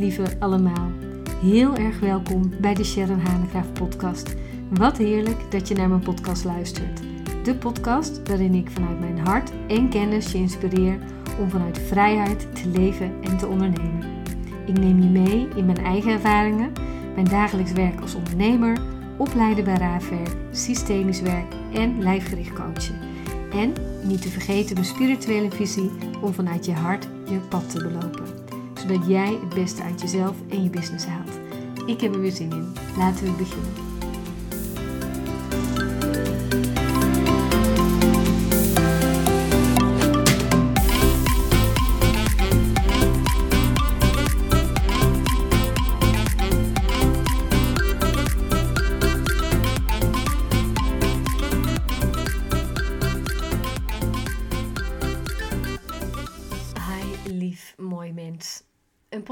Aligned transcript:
lieve 0.00 0.24
allemaal. 0.38 0.90
Heel 1.40 1.76
erg 1.76 2.00
welkom 2.00 2.52
bij 2.60 2.74
de 2.74 2.84
Sharon 2.84 3.18
Hanegraaf 3.18 3.72
podcast. 3.72 4.34
Wat 4.68 4.96
heerlijk 4.96 5.50
dat 5.50 5.68
je 5.68 5.74
naar 5.74 5.88
mijn 5.88 6.00
podcast 6.00 6.44
luistert. 6.44 7.00
De 7.44 7.54
podcast 7.54 8.28
waarin 8.28 8.54
ik 8.54 8.70
vanuit 8.70 9.00
mijn 9.00 9.18
hart 9.18 9.52
en 9.68 9.88
kennis 9.88 10.32
je 10.32 10.38
inspireer 10.38 10.98
om 11.38 11.50
vanuit 11.50 11.78
vrijheid 11.78 12.46
te 12.62 12.68
leven 12.68 13.12
en 13.22 13.36
te 13.38 13.46
ondernemen. 13.46 14.04
Ik 14.66 14.78
neem 14.78 15.02
je 15.02 15.08
mee 15.08 15.48
in 15.56 15.66
mijn 15.66 15.84
eigen 15.84 16.12
ervaringen, 16.12 16.72
mijn 17.14 17.28
dagelijks 17.28 17.72
werk 17.72 18.00
als 18.00 18.14
ondernemer, 18.14 18.78
opleiden 19.16 19.64
bij 19.64 19.76
raafwerk, 19.76 20.36
systemisch 20.50 21.20
werk 21.20 21.54
en 21.72 22.02
lijfgericht 22.02 22.52
coachen. 22.52 22.98
En 23.52 23.72
niet 24.02 24.22
te 24.22 24.28
vergeten 24.28 24.74
mijn 24.74 24.86
spirituele 24.86 25.50
visie 25.50 25.90
om 26.20 26.34
vanuit 26.34 26.64
je 26.64 26.72
hart 26.72 27.08
je 27.24 27.38
pad 27.48 27.70
te 27.70 27.82
belopen. 27.82 28.49
Zodat 28.80 29.06
jij 29.06 29.38
het 29.40 29.54
beste 29.54 29.82
uit 29.82 30.00
jezelf 30.00 30.36
en 30.48 30.62
je 30.62 30.70
business 30.70 31.06
haalt. 31.06 31.40
Ik 31.86 32.00
heb 32.00 32.14
er 32.14 32.20
weer 32.20 32.32
zin 32.32 32.50
in. 32.50 32.72
Laten 32.96 33.24
we 33.24 33.32
beginnen. 33.32 33.89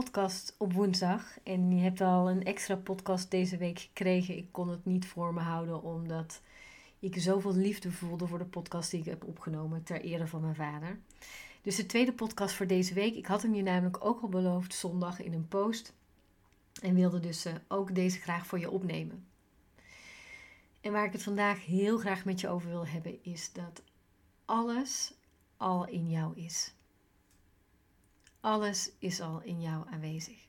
Podcast 0.08 0.54
op 0.58 0.72
woensdag. 0.72 1.38
En 1.42 1.76
je 1.76 1.82
hebt 1.82 2.00
al 2.00 2.30
een 2.30 2.44
extra 2.44 2.76
podcast 2.76 3.30
deze 3.30 3.56
week 3.56 3.78
gekregen. 3.78 4.36
Ik 4.36 4.48
kon 4.50 4.68
het 4.68 4.84
niet 4.84 5.06
voor 5.06 5.34
me 5.34 5.40
houden, 5.40 5.82
omdat 5.82 6.40
ik 6.98 7.20
zoveel 7.20 7.54
liefde 7.54 7.92
voelde 7.92 8.26
voor 8.26 8.38
de 8.38 8.44
podcast 8.44 8.90
die 8.90 9.00
ik 9.00 9.06
heb 9.06 9.24
opgenomen 9.24 9.82
ter 9.82 10.00
ere 10.00 10.26
van 10.26 10.40
mijn 10.40 10.54
vader. 10.54 10.98
Dus 11.62 11.76
de 11.76 11.86
tweede 11.86 12.12
podcast 12.12 12.54
voor 12.54 12.66
deze 12.66 12.94
week. 12.94 13.14
Ik 13.14 13.26
had 13.26 13.42
hem 13.42 13.54
je 13.54 13.62
namelijk 13.62 14.04
ook 14.04 14.22
al 14.22 14.28
beloofd 14.28 14.74
zondag 14.74 15.20
in 15.20 15.32
een 15.32 15.48
post. 15.48 15.92
En 16.82 16.94
wilde 16.94 17.20
dus 17.20 17.44
eh, 17.44 17.54
ook 17.68 17.94
deze 17.94 18.20
graag 18.20 18.46
voor 18.46 18.58
je 18.58 18.70
opnemen. 18.70 19.26
En 20.80 20.92
waar 20.92 21.04
ik 21.04 21.12
het 21.12 21.22
vandaag 21.22 21.64
heel 21.64 21.98
graag 21.98 22.24
met 22.24 22.40
je 22.40 22.48
over 22.48 22.68
wil 22.68 22.86
hebben, 22.86 23.24
is 23.24 23.52
dat 23.52 23.82
alles 24.44 25.14
al 25.56 25.86
in 25.86 26.10
jou 26.10 26.36
is. 26.36 26.72
Alles 28.48 28.91
is 28.98 29.20
al 29.20 29.41
in 29.42 29.60
jou 29.60 29.86
aanwezig. 29.91 30.46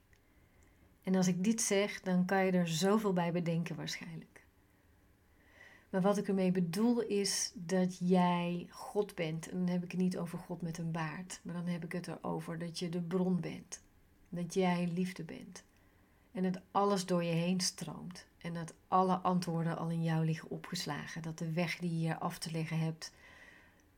En 1.03 1.16
als 1.16 1.28
ik 1.28 1.44
dit 1.44 1.61
zeg, 1.61 2.02
dan 2.02 2.25
kan 2.25 2.45
je 2.45 2.52
er 2.52 2.67
zoveel 2.67 3.14
bij 3.14 3.31
bedenken 3.31 3.75
waarschijnlijk. 3.75 4.45
Maar 5.89 6.02
wat 6.02 6.17
ik 6.17 6.27
ermee 6.27 6.52
bedoel 6.52 7.02
is 7.02 7.52
dat 7.53 7.97
jij 8.00 8.67
God 8.70 9.16
bent. 9.16 9.50
En 9.50 9.58
dan 9.58 9.67
heb 9.67 9.83
ik 9.83 9.92
het 9.92 10.00
niet 10.00 10.17
over 10.17 10.38
God 10.38 10.61
met 10.61 10.77
een 10.77 10.92
baard, 10.92 11.39
maar 11.44 11.53
dan 11.53 11.67
heb 11.67 11.83
ik 11.83 11.92
het 11.92 12.08
erover 12.08 12.59
dat 12.59 12.80
je 12.80 12.89
de 12.89 13.02
bron 13.02 13.39
bent. 13.39 13.81
Dat 14.30 14.53
jij 14.53 14.89
liefde 14.94 15.23
bent. 15.23 15.64
En 16.31 16.44
dat 16.44 16.61
alles 16.72 17.05
door 17.05 17.23
je 17.23 17.33
heen 17.33 17.59
stroomt. 17.59 18.25
En 18.38 18.53
dat 18.53 18.73
alle 18.88 19.16
antwoorden 19.16 19.77
al 19.77 19.89
in 19.89 20.03
jou 20.03 20.25
liggen 20.25 20.50
opgeslagen. 20.50 21.22
Dat 21.22 21.38
de 21.38 21.52
weg 21.52 21.77
die 21.77 22.00
je 22.00 22.20
af 22.20 22.38
te 22.38 22.52
leggen 22.52 22.80
hebt, 22.80 23.11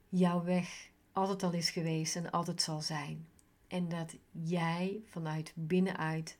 jouw 0.09 0.43
weg 0.43 0.89
altijd 1.11 1.43
al 1.43 1.53
is 1.53 1.69
geweest 1.69 2.15
en 2.15 2.31
altijd 2.31 2.61
zal 2.61 2.81
zijn. 2.81 3.25
En 3.71 3.89
dat 3.89 4.17
jij 4.31 5.01
vanuit 5.05 5.51
binnenuit 5.55 6.37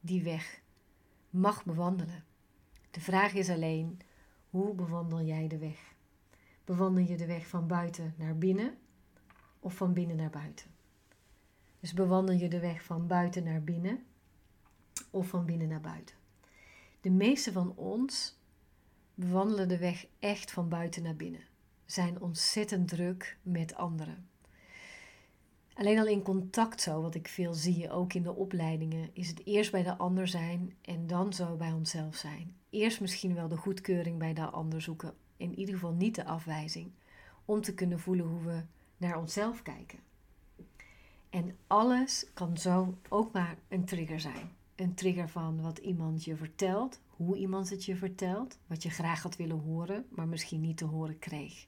die 0.00 0.22
weg 0.22 0.60
mag 1.30 1.64
bewandelen. 1.64 2.24
De 2.90 3.00
vraag 3.00 3.34
is 3.34 3.50
alleen, 3.50 4.00
hoe 4.50 4.74
bewandel 4.74 5.22
jij 5.22 5.48
de 5.48 5.58
weg? 5.58 5.94
Bewandel 6.64 7.04
je 7.04 7.16
de 7.16 7.26
weg 7.26 7.46
van 7.46 7.66
buiten 7.66 8.14
naar 8.16 8.38
binnen 8.38 8.78
of 9.60 9.74
van 9.74 9.92
binnen 9.92 10.16
naar 10.16 10.30
buiten? 10.30 10.66
Dus 11.80 11.92
bewandel 11.92 12.34
je 12.34 12.48
de 12.48 12.60
weg 12.60 12.82
van 12.82 13.06
buiten 13.06 13.44
naar 13.44 13.62
binnen 13.62 14.04
of 15.10 15.28
van 15.28 15.44
binnen 15.44 15.68
naar 15.68 15.80
buiten? 15.80 16.16
De 17.00 17.10
meeste 17.10 17.52
van 17.52 17.76
ons 17.76 18.38
bewandelen 19.14 19.68
de 19.68 19.78
weg 19.78 20.06
echt 20.18 20.50
van 20.50 20.68
buiten 20.68 21.02
naar 21.02 21.16
binnen. 21.16 21.44
Zijn 21.84 22.20
ontzettend 22.20 22.88
druk 22.88 23.38
met 23.42 23.74
anderen. 23.74 24.28
Alleen 25.74 25.98
al 25.98 26.06
in 26.06 26.22
contact 26.22 26.80
zo, 26.80 27.00
wat 27.00 27.14
ik 27.14 27.28
veel 27.28 27.54
zie, 27.54 27.90
ook 27.90 28.12
in 28.12 28.22
de 28.22 28.34
opleidingen, 28.34 29.10
is 29.12 29.28
het 29.28 29.46
eerst 29.46 29.70
bij 29.70 29.82
de 29.82 29.96
ander 29.96 30.28
zijn 30.28 30.74
en 30.80 31.06
dan 31.06 31.32
zo 31.32 31.56
bij 31.56 31.72
onszelf 31.72 32.16
zijn. 32.16 32.56
Eerst 32.70 33.00
misschien 33.00 33.34
wel 33.34 33.48
de 33.48 33.56
goedkeuring 33.56 34.18
bij 34.18 34.34
de 34.34 34.44
ander 34.44 34.80
zoeken, 34.80 35.14
in 35.36 35.58
ieder 35.58 35.74
geval 35.74 35.92
niet 35.92 36.14
de 36.14 36.24
afwijzing, 36.24 36.90
om 37.44 37.60
te 37.60 37.74
kunnen 37.74 38.00
voelen 38.00 38.26
hoe 38.26 38.42
we 38.42 38.62
naar 38.96 39.18
onszelf 39.18 39.62
kijken. 39.62 39.98
En 41.30 41.56
alles 41.66 42.26
kan 42.34 42.58
zo 42.58 42.98
ook 43.08 43.32
maar 43.32 43.56
een 43.68 43.84
trigger 43.84 44.20
zijn. 44.20 44.52
Een 44.74 44.94
trigger 44.94 45.28
van 45.28 45.60
wat 45.62 45.78
iemand 45.78 46.24
je 46.24 46.36
vertelt, 46.36 47.00
hoe 47.08 47.36
iemand 47.36 47.70
het 47.70 47.84
je 47.84 47.96
vertelt, 47.96 48.58
wat 48.66 48.82
je 48.82 48.90
graag 48.90 49.22
had 49.22 49.36
willen 49.36 49.58
horen, 49.58 50.06
maar 50.08 50.28
misschien 50.28 50.60
niet 50.60 50.76
te 50.76 50.84
horen 50.84 51.18
kreeg. 51.18 51.66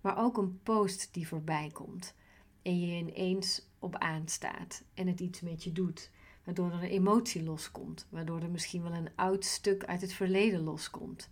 Maar 0.00 0.18
ook 0.18 0.36
een 0.36 0.60
post 0.62 1.08
die 1.12 1.28
voorbij 1.28 1.70
komt 1.72 2.14
en 2.62 2.80
je 2.80 2.96
ineens 2.96 3.68
op 3.78 3.96
aanstaat 3.96 4.84
en 4.94 5.06
het 5.06 5.20
iets 5.20 5.40
met 5.40 5.64
je 5.64 5.72
doet, 5.72 6.10
waardoor 6.44 6.72
er 6.72 6.82
een 6.82 6.88
emotie 6.88 7.42
loskomt, 7.42 8.06
waardoor 8.08 8.40
er 8.40 8.50
misschien 8.50 8.82
wel 8.82 8.92
een 8.92 9.10
oud 9.14 9.44
stuk 9.44 9.84
uit 9.84 10.00
het 10.00 10.12
verleden 10.12 10.60
loskomt. 10.60 11.30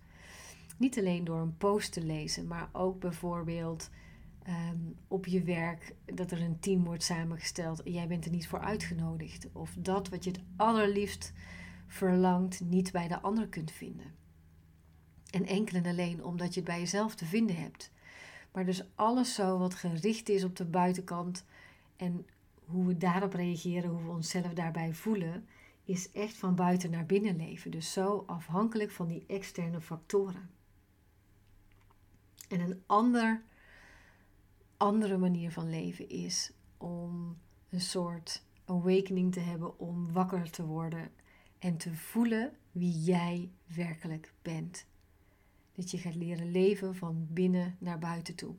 Niet 0.76 0.98
alleen 0.98 1.24
door 1.24 1.40
een 1.40 1.56
post 1.56 1.92
te 1.92 2.02
lezen, 2.02 2.46
maar 2.46 2.68
ook 2.72 3.00
bijvoorbeeld 3.00 3.90
ehm, 4.42 4.78
op 5.08 5.26
je 5.26 5.42
werk 5.42 5.94
dat 6.04 6.30
er 6.30 6.40
een 6.40 6.60
team 6.60 6.84
wordt 6.84 7.02
samengesteld 7.02 7.82
en 7.82 7.92
jij 7.92 8.06
bent 8.06 8.24
er 8.24 8.30
niet 8.30 8.48
voor 8.48 8.60
uitgenodigd. 8.60 9.48
Of 9.52 9.74
dat 9.78 10.08
wat 10.08 10.24
je 10.24 10.30
het 10.30 10.40
allerliefst 10.56 11.32
verlangt 11.86 12.60
niet 12.60 12.92
bij 12.92 13.08
de 13.08 13.20
ander 13.20 13.48
kunt 13.48 13.70
vinden. 13.70 14.14
En 15.30 15.46
enkel 15.46 15.76
en 15.76 15.86
alleen 15.86 16.24
omdat 16.24 16.54
je 16.54 16.60
het 16.60 16.68
bij 16.68 16.78
jezelf 16.78 17.14
te 17.14 17.24
vinden 17.24 17.56
hebt. 17.56 17.90
Maar 18.52 18.64
dus 18.64 18.82
alles 18.94 19.34
zo 19.34 19.58
wat 19.58 19.74
gericht 19.74 20.28
is 20.28 20.44
op 20.44 20.56
de 20.56 20.64
buitenkant 20.64 21.44
en 21.96 22.26
hoe 22.64 22.86
we 22.86 22.96
daarop 22.96 23.32
reageren, 23.32 23.90
hoe 23.90 24.02
we 24.02 24.10
onszelf 24.10 24.52
daarbij 24.52 24.94
voelen, 24.94 25.46
is 25.84 26.12
echt 26.12 26.36
van 26.36 26.54
buiten 26.54 26.90
naar 26.90 27.06
binnen 27.06 27.36
leven. 27.36 27.70
Dus 27.70 27.92
zo 27.92 28.24
afhankelijk 28.26 28.90
van 28.90 29.08
die 29.08 29.24
externe 29.26 29.80
factoren. 29.80 30.50
En 32.48 32.60
een 32.60 32.82
ander, 32.86 33.42
andere 34.76 35.18
manier 35.18 35.50
van 35.50 35.70
leven 35.70 36.08
is 36.08 36.52
om 36.76 37.38
een 37.68 37.80
soort 37.80 38.42
awakening 38.64 39.32
te 39.32 39.40
hebben, 39.40 39.78
om 39.78 40.12
wakker 40.12 40.50
te 40.50 40.64
worden 40.64 41.10
en 41.58 41.76
te 41.76 41.94
voelen 41.94 42.52
wie 42.72 43.00
jij 43.00 43.50
werkelijk 43.66 44.32
bent. 44.42 44.86
Dat 45.80 45.90
je 45.90 45.98
gaat 45.98 46.14
leren 46.14 46.50
leven 46.50 46.94
van 46.94 47.26
binnen 47.30 47.76
naar 47.78 47.98
buiten 47.98 48.34
toe. 48.34 48.54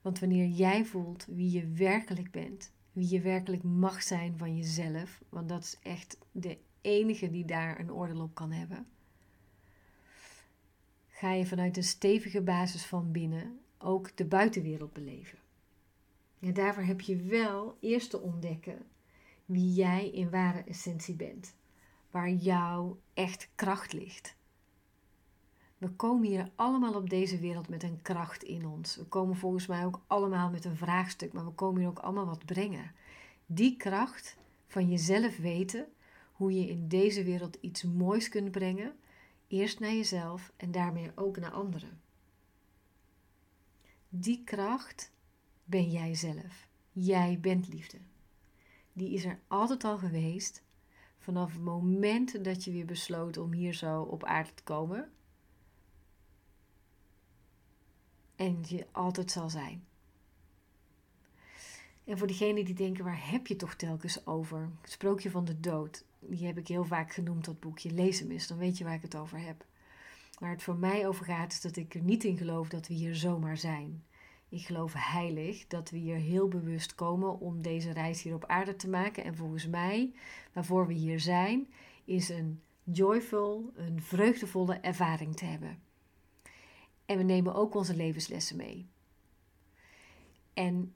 Want 0.00 0.18
wanneer 0.18 0.46
jij 0.46 0.84
voelt 0.84 1.26
wie 1.26 1.50
je 1.50 1.68
werkelijk 1.68 2.30
bent, 2.30 2.72
wie 2.92 3.10
je 3.10 3.20
werkelijk 3.20 3.62
mag 3.62 4.02
zijn 4.02 4.38
van 4.38 4.56
jezelf, 4.56 5.22
want 5.28 5.48
dat 5.48 5.62
is 5.62 5.78
echt 5.82 6.18
de 6.32 6.58
enige 6.80 7.30
die 7.30 7.44
daar 7.44 7.80
een 7.80 7.92
oordeel 7.92 8.20
op 8.20 8.34
kan 8.34 8.52
hebben, 8.52 8.86
ga 11.08 11.32
je 11.32 11.46
vanuit 11.46 11.76
een 11.76 11.82
stevige 11.84 12.40
basis 12.40 12.84
van 12.84 13.12
binnen 13.12 13.60
ook 13.78 14.16
de 14.16 14.24
buitenwereld 14.24 14.92
beleven. 14.92 15.38
En 16.40 16.54
daarvoor 16.54 16.82
heb 16.82 17.00
je 17.00 17.16
wel 17.16 17.76
eerst 17.80 18.10
te 18.10 18.20
ontdekken 18.20 18.86
wie 19.44 19.72
jij 19.72 20.10
in 20.10 20.30
ware 20.30 20.62
essentie 20.62 21.14
bent, 21.14 21.54
waar 22.10 22.30
jouw 22.30 23.00
echt 23.14 23.48
kracht 23.54 23.92
ligt. 23.92 24.40
We 25.82 25.90
komen 25.90 26.28
hier 26.28 26.50
allemaal 26.54 26.94
op 26.94 27.10
deze 27.10 27.38
wereld 27.38 27.68
met 27.68 27.82
een 27.82 28.02
kracht 28.02 28.42
in 28.42 28.66
ons. 28.66 28.96
We 28.96 29.04
komen 29.04 29.36
volgens 29.36 29.66
mij 29.66 29.84
ook 29.84 30.00
allemaal 30.06 30.50
met 30.50 30.64
een 30.64 30.76
vraagstuk, 30.76 31.32
maar 31.32 31.44
we 31.44 31.50
komen 31.50 31.80
hier 31.80 31.88
ook 31.88 31.98
allemaal 31.98 32.26
wat 32.26 32.44
brengen. 32.44 32.92
Die 33.46 33.76
kracht 33.76 34.36
van 34.66 34.88
jezelf 34.88 35.36
weten 35.36 35.86
hoe 36.32 36.52
je 36.52 36.68
in 36.68 36.88
deze 36.88 37.24
wereld 37.24 37.56
iets 37.60 37.82
moois 37.82 38.28
kunt 38.28 38.50
brengen, 38.50 38.94
eerst 39.48 39.80
naar 39.80 39.92
jezelf 39.92 40.52
en 40.56 40.70
daarmee 40.70 41.10
ook 41.14 41.38
naar 41.38 41.50
anderen. 41.50 42.00
Die 44.08 44.42
kracht 44.44 45.12
ben 45.64 45.90
jij 45.90 46.14
zelf. 46.14 46.68
Jij 46.92 47.38
bent 47.40 47.68
liefde. 47.68 47.98
Die 48.92 49.12
is 49.12 49.24
er 49.24 49.38
altijd 49.48 49.84
al 49.84 49.98
geweest, 49.98 50.62
vanaf 51.18 51.52
het 51.52 51.62
moment 51.62 52.44
dat 52.44 52.64
je 52.64 52.72
weer 52.72 52.86
besloot 52.86 53.36
om 53.36 53.52
hier 53.52 53.74
zo 53.74 54.02
op 54.02 54.24
aarde 54.24 54.54
te 54.54 54.62
komen 54.62 55.12
en 58.36 58.58
je 58.68 58.86
altijd 58.92 59.30
zal 59.30 59.50
zijn. 59.50 59.84
En 62.04 62.18
voor 62.18 62.26
diegenen 62.26 62.64
die 62.64 62.74
denken, 62.74 63.04
waar 63.04 63.30
heb 63.30 63.46
je 63.46 63.56
toch 63.56 63.74
telkens 63.74 64.26
over? 64.26 64.70
Sprookje 64.82 65.30
van 65.30 65.44
de 65.44 65.60
dood. 65.60 66.04
Die 66.18 66.46
heb 66.46 66.58
ik 66.58 66.68
heel 66.68 66.84
vaak 66.84 67.12
genoemd, 67.12 67.44
dat 67.44 67.60
boekje. 67.60 67.90
Lees 67.90 68.20
hem 68.20 68.30
eens, 68.30 68.46
dan 68.46 68.58
weet 68.58 68.78
je 68.78 68.84
waar 68.84 68.94
ik 68.94 69.02
het 69.02 69.16
over 69.16 69.38
heb. 69.38 69.64
Waar 70.38 70.50
het 70.50 70.62
voor 70.62 70.76
mij 70.76 71.08
over 71.08 71.24
gaat, 71.24 71.52
is 71.52 71.60
dat 71.60 71.76
ik 71.76 71.94
er 71.94 72.02
niet 72.02 72.24
in 72.24 72.36
geloof 72.36 72.68
dat 72.68 72.88
we 72.88 72.94
hier 72.94 73.14
zomaar 73.14 73.56
zijn. 73.56 74.04
Ik 74.48 74.66
geloof 74.66 74.92
heilig 74.96 75.66
dat 75.66 75.90
we 75.90 75.96
hier 75.96 76.16
heel 76.16 76.48
bewust 76.48 76.94
komen 76.94 77.40
om 77.40 77.62
deze 77.62 77.92
reis 77.92 78.22
hier 78.22 78.34
op 78.34 78.46
aarde 78.46 78.76
te 78.76 78.88
maken. 78.88 79.24
En 79.24 79.36
volgens 79.36 79.66
mij, 79.66 80.12
waarvoor 80.52 80.86
we 80.86 80.92
hier 80.92 81.20
zijn, 81.20 81.66
is 82.04 82.28
een 82.28 82.60
joyful, 82.84 83.72
een 83.74 84.02
vreugdevolle 84.02 84.74
ervaring 84.74 85.36
te 85.36 85.44
hebben. 85.44 85.78
En 87.06 87.16
we 87.16 87.22
nemen 87.22 87.54
ook 87.54 87.74
onze 87.74 87.96
levenslessen 87.96 88.56
mee. 88.56 88.88
En 90.54 90.94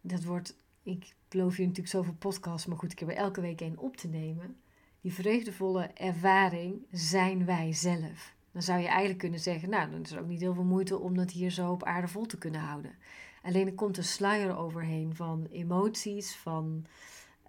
dat 0.00 0.24
wordt, 0.24 0.56
ik 0.82 1.14
beloof 1.28 1.56
je 1.56 1.62
natuurlijk 1.62 1.88
zoveel 1.88 2.14
podcasts, 2.18 2.66
maar 2.66 2.78
goed, 2.78 2.92
ik 2.92 2.98
heb 2.98 3.08
er 3.08 3.16
elke 3.16 3.40
week 3.40 3.60
één 3.60 3.78
op 3.78 3.96
te 3.96 4.08
nemen. 4.08 4.56
Die 5.00 5.12
vreugdevolle 5.12 5.86
ervaring 5.86 6.86
zijn 6.90 7.44
wij 7.44 7.72
zelf. 7.72 8.34
Dan 8.52 8.62
zou 8.62 8.80
je 8.80 8.86
eigenlijk 8.86 9.18
kunnen 9.18 9.40
zeggen, 9.40 9.70
nou, 9.70 9.90
dan 9.90 10.02
is 10.02 10.10
er 10.10 10.20
ook 10.20 10.26
niet 10.26 10.40
heel 10.40 10.54
veel 10.54 10.64
moeite 10.64 10.98
om 10.98 11.16
dat 11.16 11.30
hier 11.30 11.50
zo 11.50 11.70
op 11.70 11.84
aarde 11.84 12.08
vol 12.08 12.26
te 12.26 12.38
kunnen 12.38 12.60
houden. 12.60 12.94
Alleen 13.42 13.66
er 13.66 13.74
komt 13.74 13.96
een 13.96 14.04
sluier 14.04 14.56
overheen 14.56 15.14
van 15.14 15.46
emoties, 15.50 16.36
van, 16.36 16.86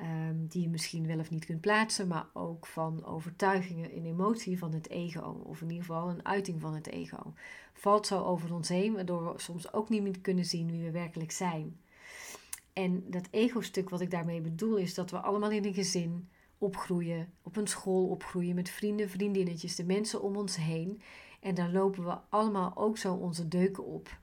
um, 0.04 0.48
die 0.48 0.62
je 0.62 0.70
misschien 0.70 1.08
wel 1.08 1.20
of 1.20 1.30
niet 1.30 1.46
kunt 1.46 1.62
plaatsen, 1.62 2.08
maar 2.08 2.28
ook 2.34 2.68
van 2.68 3.06
overtuigingen 3.06 3.92
in 3.92 4.06
emotie 4.06 4.58
van 4.58 4.74
het 4.74 4.90
ego, 4.90 5.42
of 5.44 5.62
in 5.62 5.70
ieder 5.70 5.86
geval 5.86 6.10
een 6.10 6.26
uiting 6.26 6.62
van 6.62 6.74
het 6.74 6.88
ego. 6.88 7.34
Valt 7.74 8.08
zo 8.08 8.24
over 8.24 8.54
ons 8.54 8.70
heen, 8.70 8.94
waardoor 8.94 9.34
we 9.34 9.40
soms 9.40 9.74
ook 9.74 9.90
niet 9.90 10.02
meer 10.02 10.20
kunnen 10.20 10.46
zien 10.46 10.72
wie 10.72 10.84
we 10.84 10.92
werkelijk 10.92 11.32
zijn. 11.32 11.78
En 12.74 13.04
dat 13.10 13.28
ego-stuk 13.32 13.90
wat 13.90 14.02
ik 14.02 14.12
daarmee 14.12 14.42
bedoel 14.42 14.78
is 14.78 14.94
dat 14.94 15.12
we 15.12 15.20
allemaal 15.20 15.52
in 15.52 15.66
een 15.66 15.74
gezin 15.74 16.30
opgroeien, 16.58 17.34
op 17.42 17.58
een 17.58 17.68
school 17.68 18.08
opgroeien 18.08 18.56
met 18.56 18.70
vrienden, 18.70 19.10
vriendinnetjes, 19.10 19.76
de 19.76 19.86
mensen 19.86 20.22
om 20.22 20.36
ons 20.36 20.56
heen. 20.56 21.02
En 21.40 21.56
daar 21.56 21.72
lopen 21.72 22.04
we 22.04 22.18
allemaal 22.30 22.72
ook 22.76 22.98
zo 22.98 23.14
onze 23.14 23.48
deuken 23.48 23.86
op. 23.86 24.18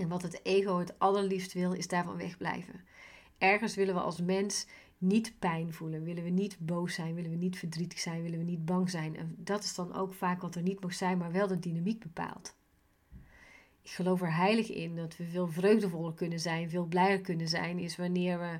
En 0.00 0.08
wat 0.08 0.22
het 0.22 0.40
ego 0.42 0.78
het 0.78 0.98
allerliefst 0.98 1.52
wil, 1.52 1.72
is 1.72 1.88
daarvan 1.88 2.16
wegblijven. 2.16 2.80
Ergens 3.40 3.74
willen 3.74 3.94
we 3.94 4.00
als 4.00 4.20
mens 4.20 4.66
niet 4.98 5.34
pijn 5.38 5.72
voelen, 5.72 6.02
willen 6.02 6.24
we 6.24 6.30
niet 6.30 6.56
boos 6.58 6.94
zijn, 6.94 7.14
willen 7.14 7.30
we 7.30 7.36
niet 7.36 7.58
verdrietig 7.58 7.98
zijn, 7.98 8.22
willen 8.22 8.38
we 8.38 8.44
niet 8.44 8.64
bang 8.64 8.90
zijn. 8.90 9.16
En 9.16 9.34
dat 9.38 9.64
is 9.64 9.74
dan 9.74 9.94
ook 9.94 10.14
vaak 10.14 10.40
wat 10.40 10.54
er 10.54 10.62
niet 10.62 10.80
mag 10.80 10.94
zijn, 10.94 11.18
maar 11.18 11.32
wel 11.32 11.46
de 11.46 11.58
dynamiek 11.58 12.00
bepaalt. 12.00 12.54
Ik 13.82 13.90
geloof 13.90 14.22
er 14.22 14.34
heilig 14.34 14.70
in 14.70 14.96
dat 14.96 15.16
we 15.16 15.24
veel 15.24 15.48
vreugdevoller 15.48 16.14
kunnen 16.14 16.40
zijn, 16.40 16.70
veel 16.70 16.84
blijer 16.84 17.20
kunnen 17.20 17.48
zijn, 17.48 17.78
is 17.78 17.96
wanneer 17.96 18.38
we 18.38 18.58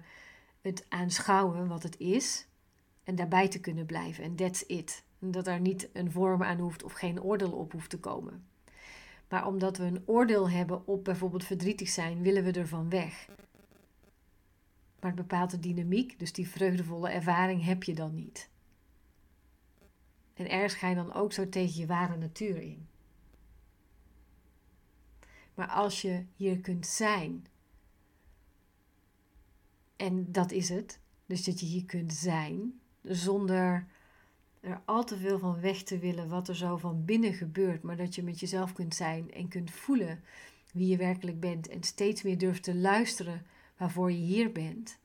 het 0.60 0.86
aanschouwen 0.88 1.68
wat 1.68 1.82
het 1.82 1.98
is 1.98 2.46
en 3.04 3.14
daarbij 3.14 3.48
te 3.48 3.60
kunnen 3.60 3.86
blijven. 3.86 4.24
En 4.24 4.36
that's 4.36 4.64
it. 4.66 5.04
Dat 5.18 5.46
er 5.46 5.60
niet 5.60 5.88
een 5.92 6.10
vorm 6.10 6.42
aan 6.42 6.58
hoeft 6.58 6.82
of 6.82 6.92
geen 6.92 7.22
oordeel 7.22 7.52
op 7.52 7.72
hoeft 7.72 7.90
te 7.90 7.98
komen. 7.98 8.44
Maar 9.28 9.46
omdat 9.46 9.76
we 9.76 9.84
een 9.84 10.02
oordeel 10.06 10.50
hebben 10.50 10.86
op 10.86 11.04
bijvoorbeeld 11.04 11.44
verdrietig 11.44 11.88
zijn, 11.88 12.22
willen 12.22 12.44
we 12.44 12.52
ervan 12.52 12.88
weg. 12.88 13.28
Maar 15.00 15.10
het 15.10 15.20
bepaalt 15.20 15.50
de 15.50 15.60
dynamiek, 15.60 16.18
dus 16.18 16.32
die 16.32 16.48
vreugdevolle 16.48 17.10
ervaring 17.10 17.64
heb 17.64 17.82
je 17.82 17.94
dan 17.94 18.14
niet. 18.14 18.48
En 20.34 20.50
ergens 20.50 20.74
ga 20.74 20.88
je 20.88 20.94
dan 20.94 21.12
ook 21.12 21.32
zo 21.32 21.48
tegen 21.48 21.80
je 21.80 21.86
ware 21.86 22.16
natuur 22.16 22.56
in. 22.62 22.88
Maar 25.54 25.68
als 25.68 26.02
je 26.02 26.24
hier 26.36 26.58
kunt 26.58 26.86
zijn, 26.86 27.46
en 29.96 30.32
dat 30.32 30.50
is 30.50 30.68
het, 30.68 31.00
dus 31.26 31.44
dat 31.44 31.60
je 31.60 31.66
hier 31.66 31.84
kunt 31.84 32.12
zijn, 32.12 32.80
zonder 33.02 33.86
er 34.60 34.82
al 34.84 35.04
te 35.04 35.16
veel 35.18 35.38
van 35.38 35.60
weg 35.60 35.82
te 35.82 35.98
willen 35.98 36.28
wat 36.28 36.48
er 36.48 36.56
zo 36.56 36.76
van 36.76 37.04
binnen 37.04 37.34
gebeurt, 37.34 37.82
maar 37.82 37.96
dat 37.96 38.14
je 38.14 38.22
met 38.22 38.40
jezelf 38.40 38.72
kunt 38.72 38.94
zijn 38.94 39.32
en 39.32 39.48
kunt 39.48 39.70
voelen 39.70 40.22
wie 40.72 40.88
je 40.88 40.96
werkelijk 40.96 41.40
bent 41.40 41.68
en 41.68 41.82
steeds 41.82 42.22
meer 42.22 42.38
durft 42.38 42.62
te 42.62 42.74
luisteren 42.74 43.46
waarvoor 43.80 44.12
je 44.12 44.18
hier 44.18 44.52
bent. 44.52 44.98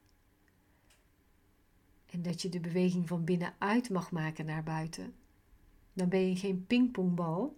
En 2.05 2.21
dat 2.21 2.41
je 2.41 2.49
de 2.49 2.59
beweging 2.59 3.07
van 3.07 3.23
binnenuit 3.23 3.89
mag 3.89 4.11
maken 4.11 4.45
naar 4.45 4.63
buiten. 4.63 5.13
Dan 5.93 6.09
ben 6.09 6.29
je 6.29 6.35
geen 6.35 6.65
pingpongbal 6.65 7.57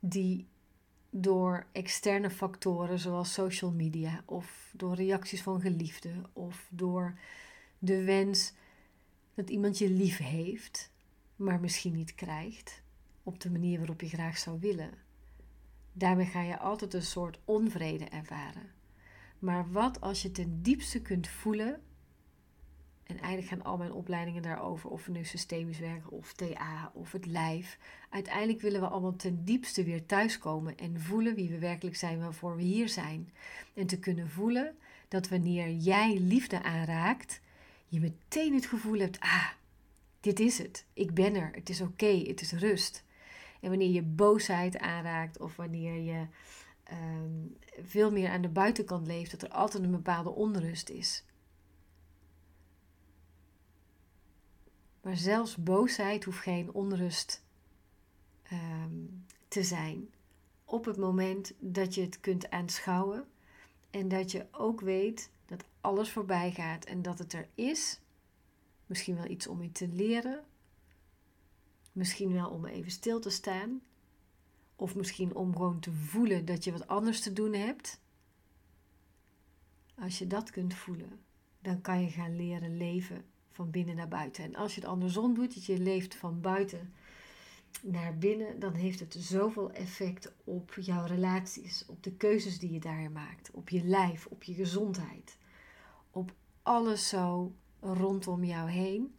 die 0.00 0.46
door 1.10 1.66
externe 1.72 2.30
factoren 2.30 2.98
zoals 2.98 3.32
social 3.32 3.72
media 3.72 4.22
of 4.24 4.72
door 4.76 4.94
reacties 4.94 5.42
van 5.42 5.60
geliefden 5.60 6.24
of 6.32 6.68
door 6.70 7.18
de 7.78 8.04
wens 8.04 8.52
dat 9.34 9.50
iemand 9.50 9.78
je 9.78 9.90
lief 9.90 10.18
heeft, 10.18 10.90
maar 11.36 11.60
misschien 11.60 11.94
niet 11.94 12.14
krijgt 12.14 12.82
op 13.22 13.40
de 13.40 13.50
manier 13.50 13.78
waarop 13.78 14.00
je 14.00 14.08
graag 14.08 14.38
zou 14.38 14.60
willen. 14.60 14.90
Daarmee 15.92 16.26
ga 16.26 16.42
je 16.42 16.58
altijd 16.58 16.94
een 16.94 17.02
soort 17.02 17.38
onvrede 17.44 18.04
ervaren. 18.04 18.75
Maar 19.46 19.72
wat 19.72 20.00
als 20.00 20.22
je 20.22 20.30
ten 20.30 20.62
diepste 20.62 21.00
kunt 21.00 21.28
voelen, 21.28 21.80
en 23.02 23.18
eigenlijk 23.18 23.48
gaan 23.48 23.64
al 23.64 23.76
mijn 23.76 23.92
opleidingen 23.92 24.42
daarover, 24.42 24.90
of 24.90 25.06
we 25.06 25.12
nu 25.12 25.24
systemisch 25.24 25.78
werken 25.78 26.10
of 26.10 26.32
TA 26.32 26.90
of 26.94 27.12
het 27.12 27.26
lijf. 27.26 27.78
Uiteindelijk 28.10 28.60
willen 28.60 28.80
we 28.80 28.86
allemaal 28.86 29.16
ten 29.16 29.44
diepste 29.44 29.84
weer 29.84 30.06
thuiskomen 30.06 30.76
en 30.76 31.00
voelen 31.00 31.34
wie 31.34 31.50
we 31.50 31.58
werkelijk 31.58 31.96
zijn 31.96 32.20
waarvoor 32.20 32.56
we 32.56 32.62
hier 32.62 32.88
zijn. 32.88 33.32
En 33.74 33.86
te 33.86 33.98
kunnen 33.98 34.30
voelen 34.30 34.76
dat 35.08 35.28
wanneer 35.28 35.70
jij 35.70 36.18
liefde 36.18 36.62
aanraakt, 36.62 37.40
je 37.88 38.00
meteen 38.00 38.54
het 38.54 38.66
gevoel 38.66 38.98
hebt: 38.98 39.20
ah, 39.20 39.48
dit 40.20 40.40
is 40.40 40.58
het. 40.58 40.86
Ik 40.92 41.14
ben 41.14 41.34
er. 41.34 41.50
Het 41.54 41.68
is 41.68 41.80
oké. 41.80 42.22
het 42.26 42.40
is 42.40 42.52
rust. 42.52 43.04
En 43.60 43.68
wanneer 43.68 43.90
je 43.90 44.02
boosheid 44.02 44.78
aanraakt 44.78 45.38
of 45.38 45.56
wanneer 45.56 46.00
je 46.00 46.26
ehm, 46.86 47.46
veel 47.82 48.10
meer 48.10 48.30
aan 48.30 48.42
de 48.42 48.48
buitenkant 48.48 49.06
leeft, 49.06 49.30
dat 49.30 49.42
er 49.42 49.48
altijd 49.48 49.82
een 49.82 49.90
bepaalde 49.90 50.30
onrust 50.30 50.88
is. 50.88 51.24
Maar 55.00 55.16
zelfs 55.16 55.56
boosheid 55.56 56.24
hoeft 56.24 56.38
geen 56.38 56.72
onrust 56.72 57.42
ehm, 58.42 59.04
te 59.48 59.62
zijn. 59.62 60.10
Op 60.64 60.84
het 60.84 60.96
moment 60.96 61.52
dat 61.58 61.94
je 61.94 62.00
het 62.00 62.20
kunt 62.20 62.50
aanschouwen 62.50 63.28
en 63.90 64.08
dat 64.08 64.30
je 64.30 64.46
ook 64.50 64.80
weet 64.80 65.30
dat 65.46 65.64
alles 65.80 66.10
voorbij 66.10 66.52
gaat 66.52 66.84
en 66.84 67.02
dat 67.02 67.18
het 67.18 67.32
er 67.32 67.48
is. 67.54 68.00
Misschien 68.86 69.16
wel 69.16 69.26
iets 69.26 69.46
om 69.46 69.62
je 69.62 69.72
te 69.72 69.88
leren. 69.88 70.44
Misschien 71.92 72.32
wel 72.32 72.50
om 72.50 72.66
even 72.66 72.90
stil 72.90 73.20
te 73.20 73.30
staan. 73.30 73.80
Of 74.76 74.94
misschien 74.94 75.34
om 75.34 75.56
gewoon 75.56 75.80
te 75.80 75.92
voelen 75.92 76.44
dat 76.44 76.64
je 76.64 76.72
wat 76.72 76.86
anders 76.86 77.20
te 77.20 77.32
doen 77.32 77.52
hebt. 77.52 78.00
Als 79.98 80.18
je 80.18 80.26
dat 80.26 80.50
kunt 80.50 80.74
voelen, 80.74 81.20
dan 81.60 81.80
kan 81.80 82.02
je 82.02 82.10
gaan 82.10 82.36
leren 82.36 82.76
leven 82.76 83.24
van 83.50 83.70
binnen 83.70 83.96
naar 83.96 84.08
buiten. 84.08 84.44
En 84.44 84.54
als 84.54 84.74
je 84.74 84.80
het 84.80 84.90
andersom 84.90 85.34
doet, 85.34 85.54
dat 85.54 85.64
je 85.64 85.78
leeft 85.78 86.14
van 86.14 86.40
buiten 86.40 86.92
naar 87.82 88.18
binnen, 88.18 88.58
dan 88.58 88.74
heeft 88.74 89.00
het 89.00 89.16
zoveel 89.18 89.72
effect 89.72 90.32
op 90.44 90.76
jouw 90.80 91.06
relaties, 91.06 91.84
op 91.86 92.02
de 92.02 92.12
keuzes 92.12 92.58
die 92.58 92.72
je 92.72 92.80
daar 92.80 93.10
maakt, 93.10 93.50
op 93.50 93.68
je 93.68 93.84
lijf, 93.84 94.26
op 94.26 94.42
je 94.42 94.54
gezondheid, 94.54 95.38
op 96.10 96.34
alles 96.62 97.08
zo 97.08 97.52
rondom 97.80 98.44
jou 98.44 98.70
heen, 98.70 99.14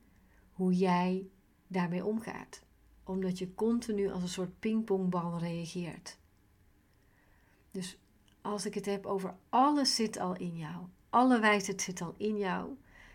hoe 0.52 0.74
jij 0.74 1.30
daarmee 1.68 2.06
omgaat. 2.06 2.62
Omdat 3.08 3.38
je 3.38 3.54
continu 3.56 4.12
als 4.12 4.22
een 4.22 4.30
soort 4.30 4.60
pingpongbal 4.60 5.40
reageert. 5.40 6.18
Dus 7.72 7.98
als 8.42 8.66
ik 8.66 8.74
het 8.74 8.86
heb 8.86 9.06
over 9.06 9.36
alles 9.50 9.96
zit 9.96 10.20
al 10.20 10.36
in 10.36 10.58
jou, 10.58 10.86
alle 11.10 11.40
wijsheid 11.40 11.82
zit 11.82 12.02
al 12.02 12.14
in 12.18 12.38
jou, 12.38 12.70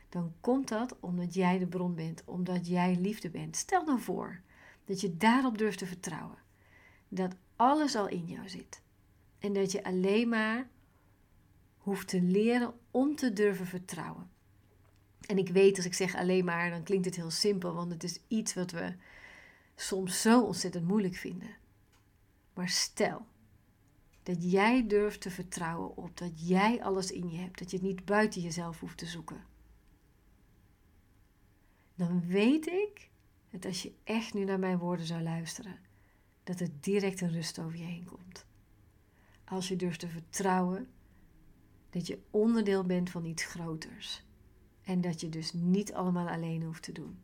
dan 0.09 0.33
komt 0.41 0.69
dat 0.69 0.97
omdat 1.01 1.35
jij 1.35 1.59
de 1.59 1.67
bron 1.67 1.95
bent, 1.95 2.23
omdat 2.25 2.67
jij 2.67 2.97
liefde 2.97 3.31
bent. 3.31 3.57
Stel 3.57 3.85
dan 3.85 4.01
voor 4.01 4.41
dat 4.85 5.01
je 5.01 5.17
daarop 5.17 5.59
durft 5.59 5.79
te 5.79 5.87
vertrouwen. 5.87 6.39
Dat 7.09 7.35
alles 7.57 7.97
al 7.97 8.09
in 8.09 8.27
jou 8.27 8.49
zit. 8.49 8.83
En 9.39 9.53
dat 9.53 9.73
je 9.73 9.85
alleen 9.85 10.29
maar 10.29 10.69
hoeft 11.79 12.09
te 12.09 12.23
leren 12.23 12.75
om 12.91 13.17
te 13.17 13.33
durven 13.33 13.67
vertrouwen. 13.67 14.31
En 15.27 15.39
ik 15.39 15.49
weet 15.49 15.77
als 15.77 15.87
ik 15.87 15.95
zeg 15.95 16.15
alleen 16.15 16.45
maar, 16.45 16.71
dan 16.71 16.83
klinkt 16.83 17.05
het 17.05 17.17
heel 17.17 17.31
simpel, 17.31 17.75
want 17.75 17.93
het 17.93 18.05
is 18.05 18.21
iets 18.29 18.55
wat 18.55 18.71
we 18.71 18.95
soms 19.83 20.21
zo 20.21 20.43
ontzettend 20.43 20.89
moeilijk 20.89 21.15
vinden. 21.15 21.57
Maar 22.55 22.69
stel 22.69 23.27
dat 24.23 24.51
jij 24.51 24.87
durft 24.87 25.21
te 25.21 25.31
vertrouwen 25.31 25.97
op 25.97 26.17
dat 26.17 26.49
jij 26.49 26.83
alles 26.83 27.11
in 27.11 27.31
je 27.31 27.39
hebt, 27.39 27.59
dat 27.59 27.71
je 27.71 27.77
het 27.77 27.87
niet 27.87 28.05
buiten 28.05 28.41
jezelf 28.41 28.81
hoeft 28.81 28.99
te 28.99 29.07
zoeken 29.07 29.51
dan 31.95 32.27
weet 32.27 32.67
ik 32.67 33.11
dat 33.51 33.65
als 33.65 33.83
je 33.83 33.93
echt 34.05 34.35
nu 34.35 34.45
naar 34.45 34.59
mijn 34.59 34.79
woorden 34.79 35.07
zou 35.07 35.23
luisteren, 35.23 35.79
dat 36.45 36.61
er 36.61 36.69
direct 36.81 37.21
een 37.21 37.33
rust 37.33 37.59
over 37.59 37.79
je 37.79 37.85
heen 37.85 38.05
komt. 38.05 38.47
Als 39.45 39.69
je 39.69 39.77
durft 39.77 40.01
te 40.01 40.09
vertrouwen 40.09 40.89
Dat 41.91 42.07
je 42.07 42.23
onderdeel 42.31 42.85
bent 42.85 43.11
van 43.11 43.25
iets 43.25 43.45
groters. 43.45 44.25
En 44.83 45.01
dat 45.01 45.21
je 45.21 45.29
dus 45.29 45.53
niet 45.53 45.93
allemaal 45.93 46.29
alleen 46.29 46.62
hoeft 46.62 46.83
te 46.83 46.93
doen. 46.93 47.19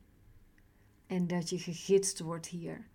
En 1.08 1.26
dat 1.26 1.50
je 1.50 1.58
gegidst 1.58 2.20
wordt 2.20 2.46
hier 2.46 2.86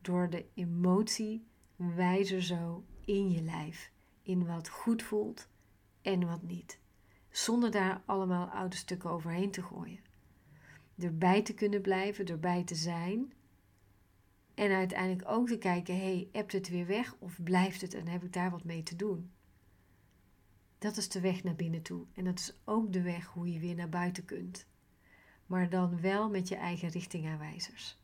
door 0.00 0.30
de 0.30 0.44
emotie 0.54 1.44
wijzer 1.76 2.42
zo 2.42 2.84
in 3.04 3.30
je 3.30 3.42
lijf. 3.42 3.90
In 4.22 4.46
wat 4.46 4.68
goed 4.68 5.02
voelt 5.02 5.48
en 6.02 6.26
wat 6.26 6.42
niet. 6.42 6.78
Zonder 7.30 7.70
daar 7.70 8.02
allemaal 8.04 8.46
oude 8.46 8.76
stukken 8.76 9.10
overheen 9.10 9.50
te 9.50 9.62
gooien. 9.62 10.00
Erbij 10.98 11.42
te 11.42 11.54
kunnen 11.54 11.80
blijven, 11.80 12.26
erbij 12.26 12.64
te 12.64 12.74
zijn. 12.74 13.32
En 14.54 14.70
uiteindelijk 14.70 15.28
ook 15.28 15.48
te 15.48 15.58
kijken, 15.58 15.96
hey, 15.96 16.28
hebt 16.32 16.52
het 16.52 16.68
weer 16.68 16.86
weg 16.86 17.16
of 17.18 17.42
blijft 17.42 17.80
het 17.80 17.94
en 17.94 18.08
heb 18.08 18.22
ik 18.24 18.32
daar 18.32 18.50
wat 18.50 18.64
mee 18.64 18.82
te 18.82 18.96
doen? 18.96 19.30
Dat 20.78 20.96
is 20.96 21.08
de 21.08 21.20
weg 21.20 21.42
naar 21.42 21.54
binnen 21.54 21.82
toe. 21.82 22.06
En 22.14 22.24
dat 22.24 22.38
is 22.38 22.54
ook 22.64 22.92
de 22.92 23.02
weg 23.02 23.26
hoe 23.26 23.52
je 23.52 23.58
weer 23.58 23.74
naar 23.74 23.88
buiten 23.88 24.24
kunt. 24.24 24.66
Maar 25.52 25.68
dan 25.68 26.00
wel 26.00 26.30
met 26.30 26.48
je 26.48 26.56
eigen 26.56 26.88
richtingaanwijzers. 26.88 27.98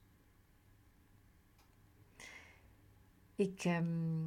Ik, 3.35 3.64
ehm, 3.64 4.26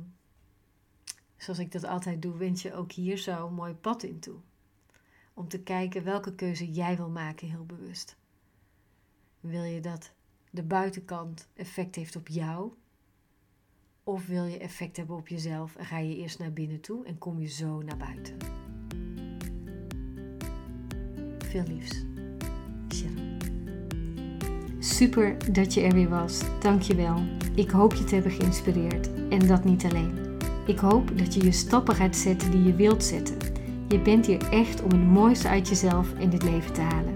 zoals 1.38 1.60
ik 1.60 1.72
dat 1.72 1.84
altijd 1.84 2.22
doe, 2.22 2.38
wens 2.38 2.62
je 2.62 2.74
ook 2.74 2.92
hier 2.92 3.18
zo 3.18 3.48
een 3.48 3.54
mooi 3.54 3.74
pad 3.74 4.04
in 4.04 4.20
toe. 4.20 4.40
Om 5.34 5.48
te 5.48 5.60
kijken 5.60 6.04
welke 6.04 6.36
keuze 6.36 6.72
jij 6.72 6.98
wil 6.98 7.10
maken, 7.10 7.50
heel 7.50 7.66
bewust. 7.66 8.18
Wil 9.40 9.64
je 9.64 9.80
dat 9.80 10.14
de 10.50 10.64
buitenkant 10.64 11.50
effect 11.54 11.96
heeft 11.96 12.16
op 12.16 12.28
jou? 12.28 12.72
Of 14.04 14.28
wil 14.28 14.46
je 14.46 14.58
effect 14.58 14.98
hebben 14.98 15.16
op 15.16 15.28
jezelf 15.28 15.76
en 15.76 15.86
ga 15.86 15.98
je 15.98 16.16
eerst 16.16 16.40
naar 16.40 16.54
binnen 16.54 16.82
toe 16.82 17.06
en 17.06 17.18
kom 17.18 17.40
je 17.40 17.48
zo 17.48 17.82
naar 17.82 17.98
buiten? 17.98 18.38
Veel 21.40 21.64
liefs. 21.64 22.11
Super 24.84 25.36
dat 25.52 25.74
je 25.74 25.82
er 25.82 25.94
weer 25.94 26.10
was. 26.10 26.40
Dankjewel. 26.60 27.24
Ik 27.56 27.70
hoop 27.70 27.94
je 27.94 28.04
te 28.04 28.14
hebben 28.14 28.32
geïnspireerd. 28.32 29.10
En 29.30 29.48
dat 29.48 29.64
niet 29.64 29.86
alleen. 29.86 30.20
Ik 30.66 30.80
hoop 30.80 31.18
dat 31.18 31.34
je 31.34 31.44
je 31.44 31.52
stappen 31.52 31.96
gaat 31.96 32.16
zetten 32.16 32.52
die 32.52 32.64
je 32.64 32.76
wilt 32.76 33.04
zetten. 33.04 33.38
Je 33.88 34.00
bent 34.00 34.26
hier 34.26 34.50
echt 34.50 34.82
om 34.84 34.90
het 34.90 35.08
mooiste 35.08 35.48
uit 35.48 35.68
jezelf 35.68 36.14
in 36.20 36.30
dit 36.30 36.44
leven 36.44 36.74
te 36.74 36.82
halen. 36.82 37.14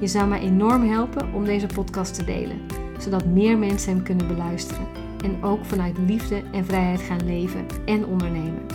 Je 0.00 0.06
zou 0.06 0.28
mij 0.28 0.40
enorm 0.40 0.88
helpen 0.88 1.34
om 1.34 1.44
deze 1.44 1.66
podcast 1.66 2.14
te 2.14 2.24
delen, 2.24 2.60
zodat 2.98 3.26
meer 3.26 3.58
mensen 3.58 3.94
hem 3.94 4.02
kunnen 4.02 4.26
beluisteren 4.26 4.86
en 5.24 5.44
ook 5.44 5.64
vanuit 5.64 5.98
liefde 5.98 6.42
en 6.52 6.64
vrijheid 6.64 7.00
gaan 7.00 7.24
leven 7.24 7.66
en 7.84 8.06
ondernemen. 8.06 8.66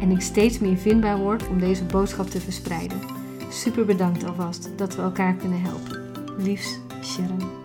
En 0.00 0.10
ik 0.10 0.20
steeds 0.20 0.58
meer 0.58 0.76
vindbaar 0.76 1.18
word 1.18 1.48
om 1.48 1.58
deze 1.58 1.84
boodschap 1.84 2.26
te 2.26 2.40
verspreiden. 2.40 3.00
Super 3.50 3.84
bedankt 3.84 4.24
alvast 4.24 4.70
dat 4.76 4.96
we 4.96 5.02
elkaar 5.02 5.34
kunnen 5.34 5.60
helpen. 5.60 6.00
Liefs, 6.38 6.78
Sharon. 7.02 7.59